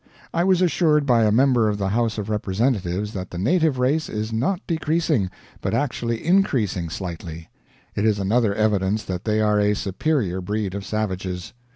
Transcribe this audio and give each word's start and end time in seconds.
I 0.33 0.43
was 0.43 0.63
assured 0.63 1.05
by 1.05 1.25
a 1.25 1.31
member 1.31 1.69
of 1.69 1.77
the 1.77 1.89
House 1.89 2.17
of 2.17 2.27
Representatives 2.27 3.13
that 3.13 3.29
the 3.29 3.37
native 3.37 3.77
race 3.77 4.09
is 4.09 4.33
not 4.33 4.59
decreasing, 4.65 5.29
but 5.61 5.75
actually 5.75 6.25
increasing 6.25 6.89
slightly. 6.89 7.49
It 7.93 8.03
is 8.03 8.17
another 8.17 8.55
evidence 8.55 9.03
that 9.05 9.25
they 9.25 9.41
are 9.41 9.59
a 9.59 9.75
superior 9.75 10.41
breed 10.41 10.73
of 10.73 10.83
savages. 10.83 11.53